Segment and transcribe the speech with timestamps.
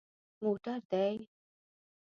[0.43, 1.11] _موټر دي؟